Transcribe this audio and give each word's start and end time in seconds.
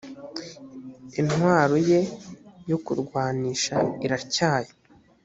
intwaro 1.19 1.75
ye 1.89 1.99
yokurwanisha 2.69 3.75
iratyaye. 4.05 4.71